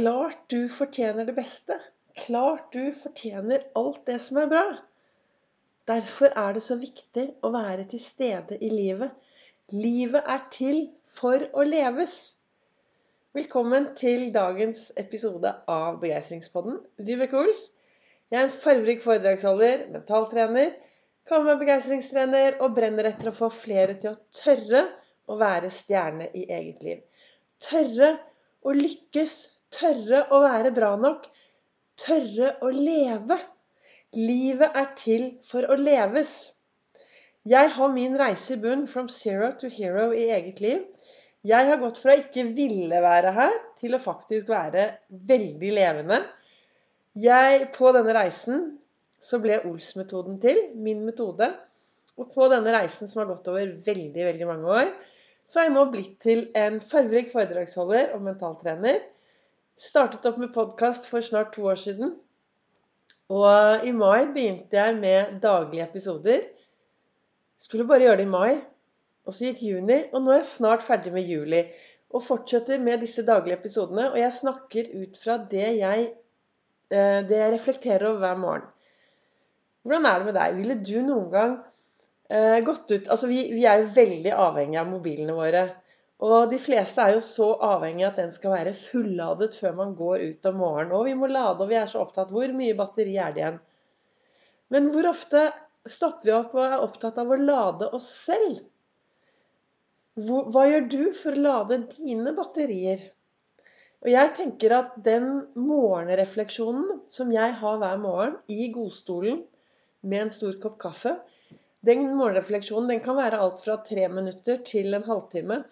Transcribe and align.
Klart 0.00 0.46
du 0.48 0.62
fortjener 0.72 1.26
det 1.28 1.34
beste. 1.36 1.74
Klart 2.16 2.70
du 2.72 2.86
fortjener 2.96 3.66
alt 3.76 4.06
det 4.08 4.14
som 4.24 4.38
er 4.40 4.46
bra. 4.48 4.62
Derfor 5.90 6.32
er 6.40 6.54
det 6.56 6.62
så 6.64 6.78
viktig 6.80 7.24
å 7.44 7.50
være 7.52 7.84
til 7.90 8.00
stede 8.00 8.56
i 8.64 8.70
livet. 8.72 9.10
Livet 9.76 10.24
er 10.24 10.46
til 10.54 10.78
for 11.04 11.44
å 11.52 11.66
leves. 11.68 12.14
Velkommen 13.36 13.90
til 14.00 14.30
dagens 14.32 14.86
episode 15.04 15.52
av 15.68 16.00
Begeistringspodden. 16.00 16.80
Vibeke 16.96 17.36
Ols. 17.42 17.66
Jeg 18.32 18.40
er 18.40 18.48
en 18.48 18.56
fargerik 18.56 19.04
foredragsholder, 19.04 19.84
mentaltrener, 19.98 20.72
kaller 21.28 21.50
meg 21.52 21.64
begeistringstrener 21.66 22.60
og 22.64 22.72
brenner 22.80 23.12
etter 23.12 23.34
å 23.34 23.36
få 23.42 23.52
flere 23.52 24.00
til 24.00 24.14
å 24.14 24.20
tørre 24.32 24.86
å 25.28 25.36
være 25.44 25.68
stjerne 25.68 26.32
i 26.32 26.48
eget 26.48 26.88
liv. 26.88 27.08
Tørre 27.60 28.14
å 28.64 28.78
lykkes 28.80 29.40
Tørre 29.74 30.24
å 30.34 30.40
være 30.42 30.72
bra 30.74 30.94
nok. 30.98 31.26
Tørre 32.00 32.56
å 32.64 32.70
leve. 32.74 33.36
Livet 34.18 34.78
er 34.80 34.88
til 34.98 35.26
for 35.46 35.68
å 35.70 35.76
leves. 35.78 36.32
Jeg 37.48 37.70
har 37.76 37.92
min 37.94 38.16
reise 38.20 38.56
i 38.56 38.60
bunn 38.60 38.88
from 38.90 39.06
zero 39.08 39.52
to 39.60 39.70
hero 39.72 40.10
i 40.12 40.26
eget 40.34 40.58
liv. 40.60 40.82
Jeg 41.46 41.68
har 41.70 41.78
gått 41.80 42.00
fra 42.02 42.16
ikke 42.18 42.44
ville 42.52 42.98
være 43.00 43.30
her, 43.32 43.54
til 43.80 43.94
å 43.96 44.02
faktisk 44.02 44.50
være 44.52 44.90
veldig 45.30 45.70
levende. 45.78 46.18
Jeg, 47.16 47.70
på 47.72 47.94
denne 47.96 48.12
reisen 48.12 48.66
så 49.22 49.40
ble 49.40 49.62
Ols-metoden 49.70 50.36
til, 50.42 50.60
min 50.74 51.06
metode. 51.06 51.48
Og 52.20 52.28
på 52.34 52.50
denne 52.52 52.74
reisen 52.74 53.08
som 53.08 53.22
har 53.22 53.30
gått 53.30 53.48
over 53.48 53.72
veldig, 53.86 54.26
veldig 54.32 54.50
mange 54.50 54.76
år, 54.82 54.92
så 55.46 55.62
er 55.62 55.70
jeg 55.70 55.76
nå 55.78 55.86
blitt 55.94 56.18
til 56.20 56.44
en 56.58 56.76
fargerik 56.84 57.32
foredragsholder 57.32 58.12
og 58.16 58.26
mentaltrener 58.26 59.00
Startet 59.80 60.26
opp 60.28 60.36
med 60.36 60.50
podkast 60.52 61.06
for 61.08 61.24
snart 61.24 61.54
to 61.54 61.62
år 61.70 61.78
siden. 61.80 62.10
Og 63.32 63.86
i 63.88 63.92
mai 63.96 64.26
begynte 64.28 64.76
jeg 64.76 64.96
med 64.98 65.38
daglige 65.40 65.86
episoder. 65.86 66.42
Skulle 67.56 67.86
bare 67.88 68.04
gjøre 68.04 68.18
det 68.20 68.26
i 68.26 68.32
mai. 68.34 68.58
Og 69.24 69.32
så 69.32 69.46
gikk 69.46 69.62
juni, 69.64 69.96
og 70.12 70.20
nå 70.20 70.34
er 70.34 70.42
jeg 70.42 70.50
snart 70.50 70.84
ferdig 70.84 71.14
med 71.14 71.24
juli. 71.24 71.62
Og 72.12 72.26
fortsetter 72.26 72.82
med 72.82 73.00
disse 73.06 73.24
daglige 73.24 73.56
episodene. 73.56 74.10
Og 74.10 74.20
jeg 74.20 74.36
snakker 74.42 74.92
ut 75.00 75.16
fra 75.22 75.38
det 75.48 75.72
jeg, 75.78 76.06
eh, 76.92 77.20
det 77.30 77.40
jeg 77.40 77.54
reflekterer 77.56 78.10
over 78.10 78.20
hver 78.26 78.44
morgen. 78.44 78.70
Hvordan 79.80 80.10
er 80.10 80.18
det 80.18 80.28
med 80.28 80.40
deg? 80.42 80.58
Ville 80.60 80.80
du 80.84 80.96
noen 81.08 81.30
gang 81.32 81.56
eh, 82.28 82.58
gått 82.68 82.90
ut 82.92 83.08
Altså, 83.08 83.32
vi, 83.32 83.46
vi 83.56 83.64
er 83.64 83.80
jo 83.80 83.94
veldig 83.96 84.36
avhengige 84.44 84.84
av 84.84 84.92
mobilene 84.92 85.40
våre. 85.40 85.70
Og 86.20 86.50
de 86.50 86.58
fleste 86.60 87.00
er 87.00 87.14
jo 87.16 87.22
så 87.24 87.48
avhengig 87.64 88.04
av 88.04 88.10
at 88.12 88.18
den 88.20 88.32
skal 88.34 88.52
være 88.52 88.76
fulladet 88.76 89.54
før 89.56 89.76
man 89.78 89.94
går 89.96 90.24
ut 90.32 90.48
om 90.50 90.58
morgenen. 90.60 90.96
Og 90.98 91.06
vi 91.08 91.14
må 91.16 91.30
lade, 91.30 91.62
og 91.64 91.70
vi 91.70 91.78
er 91.80 91.88
så 91.88 92.02
opptatt. 92.02 92.32
Hvor 92.34 92.56
mye 92.56 92.76
batteri 92.76 93.16
er 93.16 93.32
det 93.32 93.40
igjen? 93.42 93.60
Men 94.70 94.90
hvor 94.92 95.08
ofte 95.10 95.46
stopper 95.88 96.28
vi 96.28 96.34
opp 96.36 96.52
og 96.58 96.66
er 96.66 96.84
opptatt 96.84 97.22
av 97.22 97.32
å 97.32 97.40
lade 97.40 97.88
oss 97.96 98.10
selv? 98.26 98.60
Hva 100.20 100.66
gjør 100.68 100.86
du 100.92 101.02
for 101.16 101.32
å 101.32 101.46
lade 101.46 101.80
dine 101.94 102.34
batterier? 102.36 103.06
Og 104.04 104.08
jeg 104.12 104.32
tenker 104.36 104.74
at 104.76 104.94
den 105.04 105.28
morgenrefleksjonen 105.56 107.00
som 107.12 107.32
jeg 107.32 107.56
har 107.60 107.80
hver 107.80 107.98
morgen 108.00 108.36
i 108.52 108.68
godstolen 108.72 109.42
med 110.00 110.26
en 110.26 110.32
stor 110.32 110.56
kopp 110.60 110.78
kaffe, 110.80 111.16
den 111.84 112.06
morgenrefleksjonen 112.16 112.92
den 112.92 113.02
kan 113.04 113.16
være 113.16 113.40
alt 113.40 113.60
fra 113.64 113.78
tre 113.84 114.06
minutter 114.12 114.60
til 114.68 114.96
en 114.96 115.06
halvtime. 115.06 115.62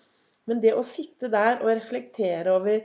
Men 0.49 0.63
det 0.65 0.73
å 0.77 0.87
sitte 0.87 1.29
der 1.33 1.61
og 1.61 1.71
reflektere 1.71 2.55
over 2.57 2.81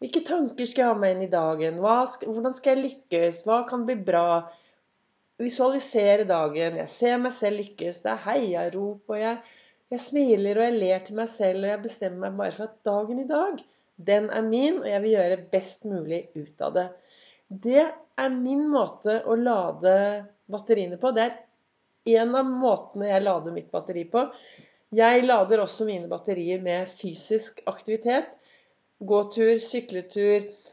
hvilke 0.00 0.22
tanker 0.24 0.64
skal 0.64 0.82
jeg 0.82 0.90
ha 0.90 0.96
med 0.96 1.12
inn 1.14 1.26
i 1.26 1.32
dagen? 1.32 1.80
Skal, 2.08 2.32
hvordan 2.32 2.54
skal 2.56 2.72
jeg 2.72 2.84
lykkes? 2.86 3.42
Hva 3.46 3.62
kan 3.68 3.84
bli 3.88 3.98
bra? 4.00 4.42
Visualisere 5.40 6.24
dagen. 6.28 6.78
Jeg 6.80 6.92
ser 6.92 7.18
meg 7.20 7.34
selv 7.36 7.60
lykkes. 7.60 8.00
Det 8.04 8.14
er 8.14 8.22
heiarop. 8.24 9.02
Og 9.12 9.20
jeg, 9.20 9.36
jeg 9.92 10.04
smiler 10.06 10.56
og 10.56 10.66
jeg 10.66 10.78
ler 10.78 11.04
til 11.04 11.20
meg 11.20 11.28
selv. 11.32 11.66
Og 11.66 11.72
jeg 11.74 11.82
bestemmer 11.84 12.24
meg 12.32 12.40
bare 12.40 12.56
for 12.56 12.70
at 12.70 12.80
dagen 12.88 13.20
i 13.20 13.28
dag, 13.28 13.60
den 14.10 14.30
er 14.32 14.46
min, 14.46 14.80
og 14.80 14.88
jeg 14.88 15.04
vil 15.04 15.14
gjøre 15.18 15.38
best 15.52 15.84
mulig 15.84 16.22
ut 16.32 16.64
av 16.64 16.76
det. 16.78 16.86
Det 17.68 17.84
er 17.84 18.32
min 18.32 18.64
måte 18.72 19.18
å 19.28 19.36
lade 19.36 19.94
batteriene 20.50 20.96
på. 21.00 21.12
Det 21.12 21.26
er 21.28 21.36
en 22.22 22.34
av 22.40 22.48
måtene 22.48 23.10
jeg 23.10 23.26
lader 23.26 23.52
mitt 23.52 23.68
batteri 23.72 24.06
på. 24.08 24.24
Jeg 24.92 25.22
lader 25.24 25.60
også 25.62 25.84
mine 25.86 26.08
batterier 26.10 26.62
med 26.62 26.88
fysisk 26.90 27.60
aktivitet. 27.66 28.32
Gåtur, 29.06 29.58
sykletur, 29.62 30.40
trekkedekk. 30.40 30.66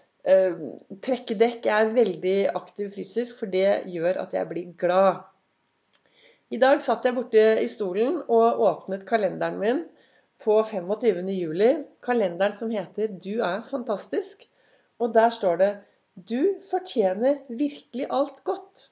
trekke 1.06 1.36
dekk. 1.40 1.68
Jeg 1.70 1.84
er 1.84 1.94
veldig 1.96 2.38
aktiv 2.60 2.90
fysisk, 2.92 3.38
for 3.40 3.48
det 3.48 3.84
gjør 3.88 4.18
at 4.26 4.34
jeg 4.36 4.48
blir 4.50 4.74
glad. 4.78 5.22
I 6.52 6.58
dag 6.60 6.82
satt 6.84 7.06
jeg 7.06 7.16
borte 7.16 7.46
i 7.62 7.68
stolen 7.72 8.18
og 8.28 8.60
åpnet 8.68 9.06
kalenderen 9.08 9.60
min 9.62 9.80
på 10.44 10.58
25. 10.64 11.32
juli. 11.32 11.70
Kalenderen 12.04 12.56
som 12.56 12.70
heter 12.72 13.08
'Du 13.08 13.40
er 13.40 13.64
fantastisk'. 13.70 14.48
Og 15.00 15.14
der 15.14 15.30
står 15.30 15.56
det 15.56 15.72
'Du 16.16 16.60
fortjener 16.72 17.38
virkelig 17.48 18.08
alt 18.10 18.44
godt'. 18.44 18.90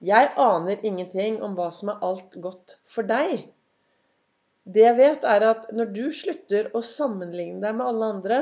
Jeg 0.00 0.30
aner 0.36 0.76
ingenting 0.82 1.42
om 1.42 1.54
hva 1.54 1.70
som 1.70 1.88
er 1.88 1.98
alt 2.02 2.36
godt 2.40 2.78
for 2.86 3.02
deg. 3.02 3.48
Det 4.68 4.84
jeg 4.84 4.96
vet, 4.98 5.24
er 5.24 5.44
at 5.48 5.68
når 5.72 5.92
du 5.96 6.04
slutter 6.12 6.68
å 6.76 6.84
sammenligne 6.84 7.62
deg 7.64 7.76
med 7.78 7.88
alle 7.88 8.08
andre, 8.14 8.38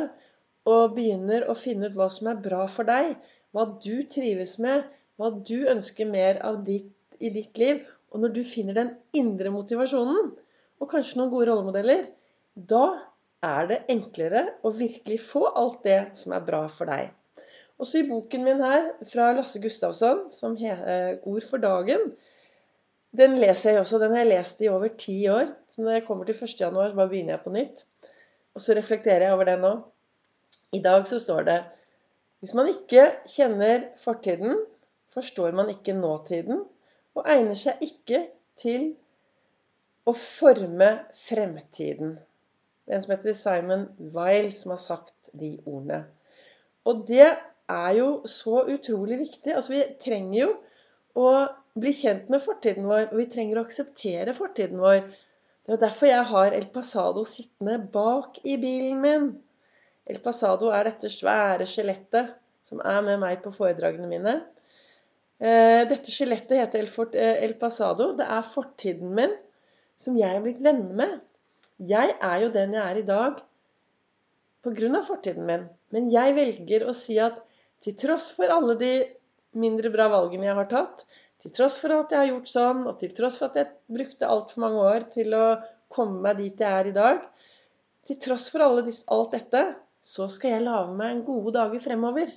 og 0.67 0.97
begynner 0.97 1.47
å 1.47 1.55
finne 1.55 1.87
ut 1.87 1.99
hva 1.99 2.09
som 2.11 2.33
er 2.33 2.41
bra 2.43 2.65
for 2.71 2.89
deg, 2.89 3.15
hva 3.55 3.67
du 3.83 4.03
trives 4.11 4.57
med, 4.63 4.89
hva 5.17 5.31
du 5.37 5.69
ønsker 5.71 6.09
mer 6.11 6.41
av 6.45 6.65
ditt, 6.67 6.91
i 7.23 7.31
ditt 7.33 7.57
liv, 7.61 7.85
og 8.11 8.25
når 8.25 8.35
du 8.37 8.43
finner 8.45 8.77
den 8.77 8.91
indre 9.17 9.53
motivasjonen, 9.55 10.33
og 10.83 10.91
kanskje 10.91 11.21
noen 11.21 11.31
gode 11.33 11.47
rollemodeller, 11.49 12.03
da 12.57 12.85
er 13.47 13.71
det 13.71 13.79
enklere 13.93 14.43
å 14.67 14.73
virkelig 14.75 15.21
få 15.25 15.47
alt 15.53 15.83
det 15.87 16.01
som 16.19 16.35
er 16.37 16.45
bra 16.45 16.67
for 16.73 16.91
deg. 16.91 17.13
Også 17.81 18.01
i 18.01 18.09
boken 18.09 18.45
min 18.45 18.63
her 18.65 18.91
fra 19.09 19.31
Lasse 19.37 19.61
Gustavsson, 19.63 20.27
som 20.33 20.57
heter 20.57 21.13
eh, 21.13 21.19
'Ord 21.23 21.45
for 21.45 21.63
dagen', 21.63 22.15
den 23.17 23.37
leser 23.39 23.71
jeg 23.71 23.81
også. 23.81 23.99
Den 24.03 24.15
har 24.15 24.25
jeg 24.25 24.33
lest 24.33 24.61
i 24.61 24.69
over 24.69 24.89
ti 24.99 25.17
år. 25.29 25.53
Så 25.71 25.83
når 25.83 25.99
jeg 25.99 26.07
kommer 26.07 26.25
til 26.25 26.35
1. 26.43 26.61
januar, 26.61 26.89
så 26.91 26.97
bare 26.97 27.09
begynner 27.09 27.37
jeg 27.37 27.45
på 27.45 27.55
nytt. 27.55 27.85
Og 28.55 28.61
så 28.61 28.77
reflekterer 28.77 29.27
jeg 29.27 29.33
over 29.37 29.45
det 29.49 29.59
nå. 29.61 29.73
I 30.73 30.83
dag 30.83 31.07
så 31.09 31.19
står 31.19 31.43
det 31.49 31.65
Hvis 32.41 32.55
man 32.55 32.69
ikke 32.69 33.11
kjenner 33.29 33.89
fortiden, 33.97 34.59
forstår 35.09 35.51
man 35.57 35.71
ikke 35.71 35.93
nåtiden, 35.93 36.65
og 37.15 37.29
egner 37.33 37.57
seg 37.57 37.81
ikke 37.81 38.27
til 38.61 38.91
å 40.07 40.13
forme 40.13 40.91
fremtiden. 41.17 42.17
Det 42.87 42.93
er 42.93 42.99
en 42.99 43.03
som 43.03 43.15
heter 43.15 43.35
Simon 43.35 43.87
Weil, 44.15 44.53
som 44.55 44.75
har 44.75 44.83
sagt 44.83 45.31
de 45.33 45.57
ordene. 45.65 46.05
Og 46.85 47.07
det 47.09 47.27
er 47.69 47.93
jo 47.99 48.11
så 48.31 48.63
utrolig 48.71 49.19
viktig. 49.19 49.55
Altså, 49.55 49.73
vi 49.73 49.83
trenger 50.05 50.39
jo 50.41 50.51
å 51.19 51.31
bli 51.81 51.93
kjent 51.97 52.31
med 52.33 52.43
fortiden 52.43 52.87
vår, 52.89 53.11
og 53.11 53.21
vi 53.21 53.29
trenger 53.33 53.61
å 53.61 53.65
akseptere 53.67 54.35
fortiden 54.37 54.81
vår. 54.83 55.03
Det 55.67 55.77
er 55.77 55.83
derfor 55.83 56.11
jeg 56.11 56.27
har 56.31 56.57
El 56.57 56.69
Pasado 56.75 57.25
sittende 57.29 57.79
bak 57.93 58.41
i 58.45 58.57
bilen 58.63 59.01
min. 59.03 59.31
El 60.07 60.21
Pasado 60.23 60.71
er 60.75 60.87
dette 60.87 61.11
svære 61.11 61.67
skjelettet 61.69 62.37
som 62.67 62.83
er 62.83 63.03
med 63.07 63.21
meg 63.23 63.43
på 63.43 63.53
foredragene 63.55 64.11
mine. 64.11 64.37
Eh, 65.39 65.83
dette 65.91 66.13
skjelettet 66.13 66.61
heter 66.63 66.87
eh, 66.87 67.43
El 67.45 67.57
Pasado. 67.61 68.13
Det 68.19 68.27
er 68.27 68.47
fortiden 68.47 69.13
min 69.19 69.35
som 70.01 70.17
jeg 70.19 70.37
er 70.37 70.45
blitt 70.45 70.63
venner 70.65 70.97
med. 71.03 71.19
Jeg 71.83 72.15
er 72.15 72.41
jo 72.45 72.53
den 72.55 72.75
jeg 72.77 72.85
er 72.85 73.03
i 73.03 73.07
dag 73.07 73.43
av 74.67 75.05
fortiden 75.07 75.47
min. 75.47 75.69
Men 75.95 76.09
jeg 76.11 76.35
velger 76.35 76.87
å 76.89 76.95
si 76.97 77.19
at 77.23 77.39
til 77.85 77.95
tross 77.99 78.33
for 78.35 78.51
alle 78.51 78.75
de 78.81 78.93
mindre 79.57 79.93
bra 79.95 80.09
valgene 80.11 80.49
jeg 80.49 80.59
har 80.59 80.69
tatt, 80.71 81.05
til 81.43 81.53
tross 81.59 81.79
for 81.83 81.95
at 81.97 82.13
jeg 82.13 82.23
har 82.23 82.31
gjort 82.33 82.53
sånn, 82.53 82.85
og 82.89 82.99
til 83.01 83.13
tross 83.17 83.41
for 83.41 83.51
at 83.51 83.59
jeg 83.61 83.99
brukte 83.99 84.31
altfor 84.31 84.65
mange 84.65 84.85
år 84.93 85.09
til 85.17 85.37
å 85.37 85.45
komme 85.93 86.23
meg 86.25 86.41
dit 86.41 86.63
jeg 86.65 86.81
er 86.81 86.91
i 86.91 86.97
dag, 86.97 87.21
til 88.07 88.19
tross 88.23 88.49
for 88.53 88.65
alt 88.65 89.35
dette, 89.35 89.63
så 90.07 90.29
skal 90.31 90.57
jeg 90.57 90.67
lage 90.67 90.95
meg 90.95 91.13
en 91.13 91.25
gode 91.27 91.57
dager 91.59 91.83
fremover. 91.83 92.31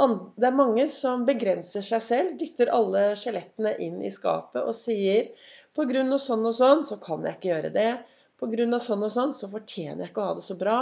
Det 0.00 0.46
er 0.48 0.56
mange 0.56 0.86
som 0.90 1.26
begrenser 1.28 1.84
seg 1.84 2.02
selv, 2.02 2.36
dytter 2.40 2.72
alle 2.72 3.10
skjelettene 3.20 3.74
inn 3.84 3.98
i 4.00 4.12
skapet 4.12 4.64
og 4.64 4.72
sier 4.74 5.28
på 5.76 5.84
grunn 5.90 6.10
av 6.14 6.22
sånn 6.24 6.46
og 6.48 6.56
sånn, 6.56 6.86
så 6.88 6.96
kan 7.02 7.26
jeg 7.26 7.36
ikke 7.36 7.50
gjøre 7.50 7.72
det. 7.74 7.90
På 8.40 8.48
grunn 8.50 8.74
av 8.74 8.80
sånn 8.82 9.04
og 9.06 9.12
sånn, 9.12 9.34
så 9.36 9.50
fortjener 9.52 10.06
jeg 10.06 10.10
ikke 10.10 10.22
å 10.24 10.30
ha 10.30 10.38
det 10.38 10.46
så 10.46 10.56
bra. 10.58 10.78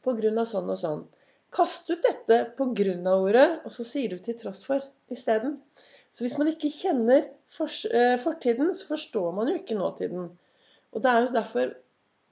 På 0.00 0.14
grunn 0.16 0.38
av 0.40 0.46
sånn 0.48 0.70
og 0.70 0.78
sånn. 0.80 1.02
Kast 1.52 1.90
ut 1.90 2.06
dette 2.06 2.38
på 2.56 2.68
grunn 2.78 3.08
av 3.10 3.26
ordet, 3.26 3.48
og 3.66 3.74
så 3.74 3.84
sier 3.84 4.14
du 4.14 4.22
til 4.22 4.38
tross 4.38 4.62
for 4.68 4.86
isteden. 5.12 5.58
Så 6.14 6.24
hvis 6.26 6.36
man 6.40 6.50
ikke 6.50 6.72
kjenner 6.74 7.22
eh, 7.26 8.16
fortiden, 8.20 8.74
så 8.74 8.88
forstår 8.90 9.30
man 9.36 9.50
jo 9.50 9.60
ikke 9.60 9.78
nåtiden. 9.78 10.26
Og 10.90 11.04
det 11.04 11.10
er 11.10 11.24
jo 11.24 11.36
derfor 11.36 11.72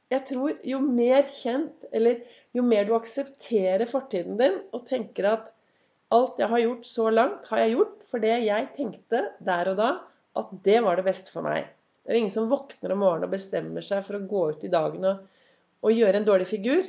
jeg 0.08 0.24
tror 0.24 0.52
jo 0.64 0.78
mer 0.80 1.24
kjent, 1.28 1.84
eller 1.92 2.22
jo 2.56 2.64
mer 2.64 2.86
du 2.88 2.94
aksepterer 2.96 3.84
fortiden 3.88 4.38
din 4.40 4.54
og 4.72 4.86
tenker 4.88 5.28
at 5.34 5.50
alt 6.16 6.38
jeg 6.40 6.48
har 6.48 6.62
gjort 6.62 6.86
så 6.88 7.10
langt, 7.12 7.48
har 7.52 7.60
jeg 7.60 7.74
gjort 7.74 8.06
fordi 8.08 8.30
jeg 8.46 8.70
tenkte 8.76 9.24
der 9.44 9.72
og 9.74 9.76
da 9.80 9.90
at 10.38 10.54
det 10.64 10.78
var 10.84 10.96
det 10.96 11.04
beste 11.08 11.32
for 11.32 11.44
meg. 11.44 11.68
Det 12.08 12.14
er 12.14 12.16
jo 12.16 12.22
ingen 12.22 12.32
som 12.32 12.48
våkner 12.48 12.94
om 12.94 13.02
morgenen 13.02 13.28
og 13.28 13.34
bestemmer 13.34 13.84
seg 13.84 14.00
for 14.06 14.16
å 14.16 14.24
gå 14.30 14.44
ut 14.54 14.64
i 14.64 14.72
dagen 14.72 15.04
og, 15.04 15.26
og 15.84 15.92
gjøre 15.92 16.22
en 16.22 16.28
dårlig 16.28 16.46
figur. 16.48 16.86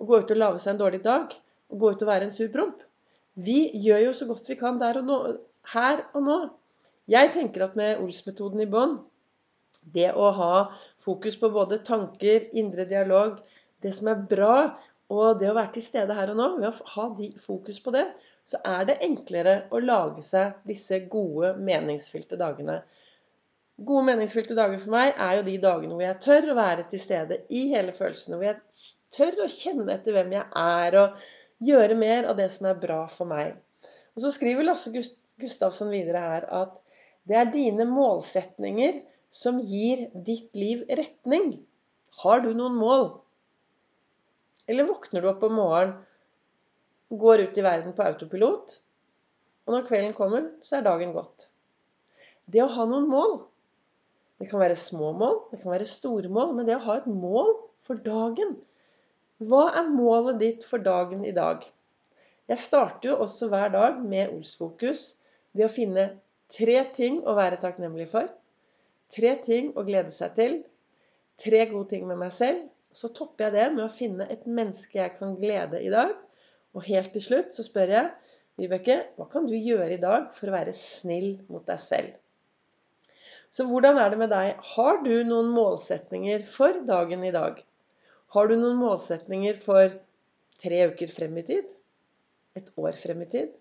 Og 0.00 0.08
gå 0.08 0.20
ut 0.22 0.32
og 0.32 0.40
lage 0.40 0.62
seg 0.62 0.72
en 0.72 0.80
dårlig 0.80 1.02
dag. 1.04 1.34
Og 1.68 1.82
gå 1.82 1.90
ut 1.92 2.04
og 2.04 2.08
være 2.08 2.28
en 2.28 2.32
sur 2.32 2.48
promp. 2.54 2.78
Vi 3.36 3.58
gjør 3.84 4.06
jo 4.06 4.14
så 4.16 4.28
godt 4.30 4.48
vi 4.48 4.56
kan 4.60 4.80
der 4.80 5.02
og 5.02 5.10
nå, 5.10 5.18
her 5.74 6.04
og 6.12 6.26
nå. 6.26 6.38
Jeg 7.10 7.32
tenker 7.34 7.66
at 7.66 7.76
med 7.78 8.00
Ols-metoden 8.02 8.62
i 8.62 8.70
bånn, 8.70 8.98
det 9.82 10.12
å 10.14 10.28
ha 10.36 10.54
fokus 11.02 11.36
på 11.40 11.50
både 11.50 11.80
tanker, 11.86 12.46
indre 12.58 12.86
dialog, 12.86 13.40
det 13.82 13.94
som 13.96 14.12
er 14.12 14.22
bra, 14.30 14.56
og 15.12 15.40
det 15.40 15.50
å 15.50 15.56
være 15.56 15.74
til 15.74 15.84
stede 15.84 16.14
her 16.16 16.30
og 16.32 16.38
nå, 16.38 16.48
ved 16.62 16.68
å 16.70 16.90
ha 16.94 17.08
fokus 17.42 17.80
på 17.84 17.92
det, 17.94 18.06
så 18.48 18.60
er 18.66 18.86
det 18.88 19.00
enklere 19.04 19.56
å 19.74 19.80
lage 19.82 20.22
seg 20.24 20.62
disse 20.68 21.02
gode, 21.12 21.52
meningsfylte 21.58 22.38
dagene. 22.40 22.80
Gode, 23.82 24.06
meningsfylte 24.12 24.56
dager 24.56 24.80
for 24.80 24.94
meg 24.94 25.12
er 25.16 25.38
jo 25.38 25.44
de 25.46 25.58
dagene 25.62 25.96
hvor 25.96 26.04
jeg 26.06 26.20
tør 26.22 26.50
å 26.52 26.58
være 26.58 26.86
til 26.90 27.02
stede 27.02 27.40
i 27.50 27.64
hele 27.72 27.94
følelsene. 27.96 28.38
Hvor 28.38 28.48
jeg 28.48 28.60
tør 29.14 29.44
å 29.44 29.50
kjenne 29.50 29.96
etter 29.96 30.16
hvem 30.16 30.34
jeg 30.36 30.46
er, 30.62 30.98
og 31.02 31.66
gjøre 31.66 31.98
mer 31.98 32.28
av 32.30 32.38
det 32.38 32.48
som 32.54 32.68
er 32.70 32.80
bra 32.82 33.02
for 33.10 33.30
meg. 33.30 33.56
Og 34.14 34.24
så 34.24 34.32
skriver 34.34 34.66
Lasse 34.66 34.92
Gustavsson 35.40 35.90
videre 35.92 36.20
her 36.20 36.46
at 36.62 36.78
det 37.28 37.38
er 37.38 37.50
dine 37.54 37.86
målsetninger 37.88 39.00
som 39.32 39.60
gir 39.64 40.08
ditt 40.26 40.54
liv 40.58 40.82
retning. 40.90 41.54
Har 42.22 42.42
du 42.44 42.50
noen 42.52 42.76
mål? 42.76 43.06
Eller 44.68 44.88
våkner 44.88 45.22
du 45.22 45.30
opp 45.30 45.44
om 45.46 45.56
morgenen 45.58 46.00
går 47.12 47.42
ut 47.44 47.58
i 47.58 47.64
verden 47.64 47.92
på 47.96 48.04
autopilot. 48.06 48.76
Og 49.66 49.74
når 49.74 49.88
kvelden 49.88 50.14
kommer, 50.16 50.48
så 50.64 50.78
er 50.78 50.86
dagen 50.86 51.12
gått. 51.12 51.48
Det 52.48 52.62
å 52.64 52.70
ha 52.72 52.86
noen 52.88 53.08
mål 53.10 53.34
Det 54.40 54.48
kan 54.50 54.58
være 54.58 54.74
små 54.74 55.12
mål, 55.14 55.36
det 55.52 55.60
kan 55.62 55.70
være 55.70 55.86
store 55.86 56.26
mål, 56.32 56.56
men 56.56 56.66
det 56.66 56.74
å 56.74 56.82
ha 56.82 56.96
et 56.98 57.06
mål 57.06 57.52
for 57.84 58.00
dagen 58.02 58.56
Hva 59.38 59.68
er 59.78 59.92
målet 59.92 60.40
ditt 60.40 60.66
for 60.66 60.82
dagen 60.82 61.22
i 61.22 61.34
dag? 61.36 61.62
Jeg 62.50 62.58
starter 62.58 63.12
jo 63.12 63.20
også 63.22 63.46
hver 63.52 63.70
dag 63.70 64.00
med 64.02 64.32
Olsfokus. 64.34 65.21
Det 65.52 65.66
å 65.66 65.72
finne 65.72 66.06
tre 66.52 66.78
ting 66.96 67.20
å 67.28 67.34
være 67.36 67.60
takknemlig 67.62 68.08
for. 68.12 68.28
Tre 69.12 69.34
ting 69.44 69.72
å 69.76 69.84
glede 69.84 70.12
seg 70.14 70.36
til. 70.38 70.58
Tre 71.42 71.64
gode 71.70 71.90
ting 71.92 72.06
med 72.08 72.20
meg 72.20 72.32
selv. 72.34 72.68
Så 72.92 73.08
topper 73.16 73.48
jeg 73.48 73.56
det 73.56 73.68
med 73.76 73.86
å 73.86 73.92
finne 73.92 74.28
et 74.32 74.44
menneske 74.48 75.00
jeg 75.00 75.14
kan 75.16 75.36
glede 75.40 75.80
i 75.80 75.92
dag. 75.92 76.12
Og 76.76 76.84
helt 76.88 77.12
til 77.12 77.24
slutt 77.24 77.56
så 77.56 77.64
spør 77.66 77.96
jeg 77.96 78.10
Vibeke, 78.60 78.98
hva 79.16 79.24
kan 79.32 79.46
du 79.48 79.54
gjøre 79.56 79.94
i 79.96 80.00
dag 80.00 80.28
for 80.36 80.50
å 80.50 80.54
være 80.54 80.74
snill 80.76 81.38
mot 81.48 81.64
deg 81.68 81.80
selv? 81.80 82.10
Så 83.52 83.64
hvordan 83.68 83.98
er 84.00 84.12
det 84.12 84.18
med 84.20 84.30
deg? 84.32 84.60
Har 84.74 85.00
du 85.04 85.14
noen 85.28 85.48
målsetninger 85.52 86.44
for 86.48 86.82
dagen 86.88 87.24
i 87.24 87.32
dag? 87.32 87.62
Har 88.36 88.48
du 88.48 88.54
noen 88.56 88.78
målsetninger 88.80 89.56
for 89.60 89.96
tre 90.60 90.84
uker 90.92 91.10
frem 91.12 91.40
i 91.40 91.46
tid? 91.48 91.74
Et 92.56 92.68
år 92.80 92.96
frem 93.00 93.24
i 93.24 93.28
tid? 93.32 93.56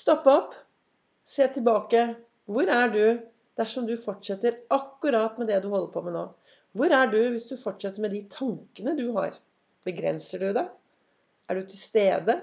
Stopp 0.00 0.26
opp. 0.32 0.54
Se 1.28 1.44
tilbake. 1.52 2.02
Hvor 2.48 2.70
er 2.72 2.92
du 2.94 3.02
dersom 3.60 3.84
du 3.86 3.98
fortsetter 4.00 4.62
akkurat 4.72 5.36
med 5.38 5.50
det 5.52 5.58
du 5.60 5.68
holder 5.68 5.90
på 5.92 6.02
med 6.06 6.14
nå? 6.16 6.22
Hvor 6.72 6.94
er 6.96 7.10
du 7.12 7.18
hvis 7.34 7.48
du 7.50 7.58
fortsetter 7.60 8.00
med 8.00 8.14
de 8.16 8.22
tankene 8.32 8.94
du 8.96 9.10
har? 9.18 9.36
Begrenser 9.84 10.40
du 10.40 10.54
deg? 10.56 10.70
Er 11.50 11.58
du 11.58 11.66
til 11.68 11.82
stede? 11.82 12.38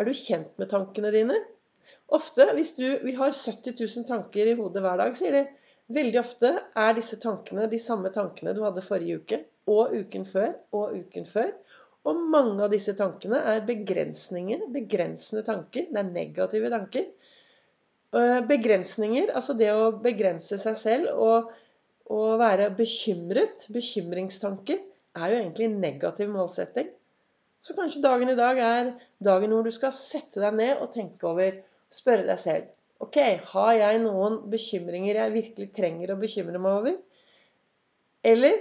Er 0.00 0.08
du 0.08 0.14
kjent 0.16 0.58
med 0.58 0.72
tankene 0.72 1.12
dine? 1.14 1.38
Ofte, 2.18 2.48
hvis 2.56 2.74
du, 2.80 2.86
Vi 3.04 3.14
har 3.14 3.30
70 3.30 3.78
000 3.78 4.08
tanker 4.08 4.50
i 4.50 4.56
hodet 4.58 4.82
hver 4.82 4.98
dag, 5.04 5.14
sier 5.16 5.38
de. 5.38 5.44
Veldig 5.94 6.18
ofte 6.18 6.50
er 6.80 6.96
disse 6.96 7.20
tankene 7.22 7.68
de 7.70 7.78
samme 7.78 8.10
tankene 8.10 8.56
du 8.56 8.64
hadde 8.64 8.82
forrige 8.82 9.20
uke, 9.20 9.44
og 9.70 9.94
uken 9.94 10.26
før, 10.26 10.54
og 10.72 10.96
uken 10.98 11.28
før. 11.28 11.52
Og 12.04 12.24
mange 12.34 12.60
av 12.64 12.72
disse 12.72 12.92
tankene 12.98 13.40
er 13.54 13.62
begrensninger, 13.64 14.66
begrensende 14.72 15.44
tanker. 15.46 15.86
Det 15.88 16.00
er 16.00 16.10
negative 16.10 16.72
tanker. 16.72 17.06
Begrensninger, 18.48 19.32
altså 19.34 19.56
det 19.58 19.70
å 19.74 19.94
begrense 20.04 20.58
seg 20.60 20.76
selv 20.78 21.14
og, 21.18 21.48
og 22.12 22.36
være 22.38 22.68
bekymret, 22.76 23.66
bekymringstanker, 23.74 24.84
er 25.14 25.32
jo 25.32 25.40
egentlig 25.40 25.66
en 25.70 25.80
negativ 25.82 26.30
målsetting. 26.30 26.92
Så 27.64 27.74
kanskje 27.78 28.04
dagen 28.04 28.28
i 28.28 28.36
dag 28.36 28.60
er 28.60 28.92
dagen 29.24 29.54
hvor 29.54 29.64
du 29.64 29.72
skal 29.72 29.94
sette 29.96 30.42
deg 30.42 30.58
ned 30.58 30.82
og 30.84 30.92
tenke 30.92 31.30
over 31.30 31.62
Spørre 31.94 32.26
deg 32.26 32.40
selv 32.42 32.70
Ok, 33.04 33.16
har 33.54 33.72
jeg 33.78 34.02
noen 34.02 34.36
bekymringer 34.52 35.18
jeg 35.18 35.34
virkelig 35.34 35.70
trenger 35.76 36.12
å 36.12 36.20
bekymre 36.20 36.60
meg 36.60 36.76
over? 36.78 36.98
Eller 38.24 38.60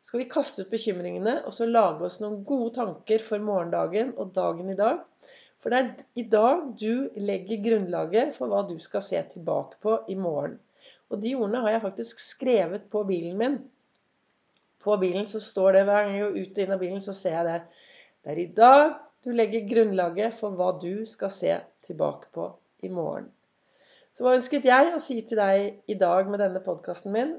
skal 0.00 0.22
vi 0.22 0.30
kaste 0.32 0.64
ut 0.64 0.72
bekymringene 0.72 1.40
og 1.44 1.52
så 1.52 1.68
lage 1.68 2.06
oss 2.08 2.20
noen 2.22 2.40
gode 2.48 2.72
tanker 2.78 3.22
for 3.24 3.42
morgendagen 3.44 4.14
og 4.16 4.32
dagen 4.36 4.72
i 4.72 4.78
dag? 4.78 5.02
For 5.60 5.72
det 5.72 5.80
er 5.80 6.06
i 6.22 6.24
dag 6.32 6.62
du 6.80 7.20
legger 7.20 7.60
grunnlaget 7.66 8.32
for 8.36 8.48
hva 8.48 8.62
du 8.68 8.78
skal 8.80 9.04
se 9.04 9.20
tilbake 9.34 9.76
på 9.84 9.98
i 10.08 10.16
morgen. 10.16 10.56
Og 11.12 11.20
de 11.20 11.34
ordene 11.36 11.60
har 11.64 11.74
jeg 11.74 11.84
faktisk 11.84 12.22
skrevet 12.22 12.86
på 12.92 13.02
bilen 13.04 13.36
min. 13.36 13.58
På 14.80 14.96
bilen 14.96 15.26
så 15.28 15.42
står 15.44 15.76
det 15.76 15.84
hver 15.88 16.06
gang 16.06 16.14
jeg 16.16 16.24
går 16.24 16.38
ut 16.38 16.56
og 16.56 16.62
inn 16.64 16.74
av 16.76 16.80
bilen, 16.80 17.02
så 17.04 17.14
ser 17.16 17.36
jeg 17.36 17.48
det. 17.50 17.58
Det 18.24 18.32
er 18.32 18.40
i 18.40 18.48
dag 18.56 18.86
du 19.24 19.34
legger 19.36 19.68
grunnlaget 19.68 20.32
for 20.38 20.56
hva 20.56 20.70
du 20.80 21.04
skal 21.08 21.32
se 21.34 21.58
tilbake 21.84 22.32
på 22.32 22.46
i 22.86 22.88
morgen. 22.88 23.28
Så 24.16 24.24
hva 24.24 24.32
ønsket 24.38 24.64
jeg 24.64 24.94
å 24.94 25.02
si 25.02 25.20
til 25.28 25.38
deg 25.38 25.92
i 25.92 25.98
dag 26.00 26.30
med 26.30 26.40
denne 26.40 26.62
podkasten 26.64 27.12
min? 27.12 27.36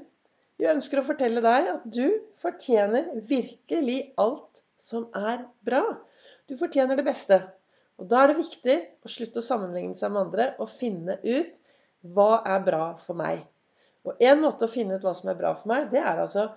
Jeg 0.62 0.76
ønsker 0.76 1.00
å 1.00 1.06
fortelle 1.06 1.40
deg 1.42 1.68
at 1.72 1.86
du 1.90 2.04
fortjener 2.38 3.08
virkelig 3.26 3.96
alt 4.22 4.60
som 4.78 5.08
er 5.18 5.40
bra. 5.66 5.82
Du 6.46 6.54
fortjener 6.58 6.98
det 6.98 7.06
beste. 7.08 7.40
Og 7.98 8.06
da 8.10 8.20
er 8.22 8.30
det 8.30 8.44
viktig 8.44 8.76
å 9.02 9.10
slutte 9.10 9.42
å 9.42 9.46
sammenligne 9.46 9.98
seg 9.98 10.12
med 10.14 10.28
andre 10.28 10.46
og 10.62 10.70
finne 10.70 11.16
ut 11.24 11.58
hva 12.14 12.44
er 12.46 12.62
bra 12.62 12.84
for 12.98 13.18
meg. 13.18 13.42
Og 14.06 14.22
en 14.22 14.38
måte 14.42 14.68
å 14.68 14.70
finne 14.70 14.98
ut 14.98 15.06
hva 15.06 15.14
som 15.18 15.32
er 15.32 15.38
bra 15.38 15.50
for 15.58 15.72
meg, 15.72 15.88
det 15.90 16.02
er 16.02 16.22
altså 16.22 16.48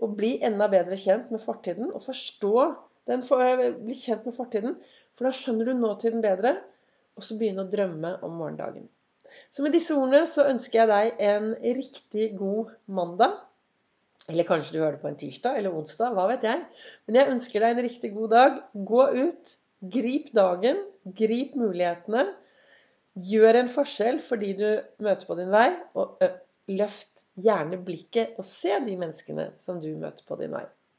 å 0.00 0.08
bli 0.08 0.38
enda 0.44 0.68
bedre 0.72 0.96
kjent 1.00 1.28
med 1.32 1.44
fortiden 1.44 1.92
og 1.92 2.00
forstå 2.04 2.54
den 3.10 3.24
får, 3.26 3.62
bli 3.80 3.96
kjent 3.96 4.24
med 4.28 4.36
fortiden, 4.36 4.76
for 5.16 5.26
da 5.26 5.34
skjønner 5.34 5.68
du 5.68 5.74
nåtiden 5.76 6.24
bedre, 6.24 6.54
og 7.16 7.24
så 7.26 7.36
begynne 7.36 7.64
å 7.64 7.70
drømme 7.72 8.12
om 8.24 8.36
morgendagen. 8.38 8.88
Så 9.50 9.64
med 9.64 9.74
disse 9.74 9.94
ordene 9.96 10.24
så 10.28 10.46
ønsker 10.50 10.82
jeg 10.82 10.90
deg 10.90 11.22
en 11.30 11.52
riktig 11.76 12.28
god 12.38 12.72
mandag. 12.86 13.38
Eller 14.30 14.46
kanskje 14.46 14.76
du 14.76 14.80
hører 14.80 14.96
det 14.96 15.02
på 15.02 15.10
en 15.10 15.18
tirsdag 15.18 15.58
eller 15.58 15.74
onsdag, 15.74 16.14
hva 16.14 16.28
vet 16.30 16.46
jeg. 16.46 16.62
Men 17.08 17.18
jeg 17.18 17.32
ønsker 17.34 17.64
deg 17.64 17.74
en 17.74 17.86
riktig 17.86 18.12
god 18.14 18.34
dag. 18.34 18.60
Gå 18.90 19.06
ut, 19.16 19.54
grip 19.96 20.30
dagen, 20.36 20.84
grip 21.18 21.56
mulighetene. 21.58 22.28
Gjør 23.30 23.58
en 23.64 23.72
forskjell 23.72 24.20
for 24.22 24.40
de 24.40 24.52
du 24.54 24.68
møter 25.02 25.26
på 25.26 25.36
din 25.40 25.50
vei, 25.52 25.68
og 25.98 26.22
løft 26.70 27.24
gjerne 27.40 27.80
blikket 27.82 28.38
og 28.38 28.46
se 28.46 28.76
de 28.84 28.94
menneskene 29.00 29.50
som 29.58 29.80
du 29.82 29.90
møter 29.98 30.22
på 30.28 30.38
din 30.40 30.54
vei. 30.54 30.66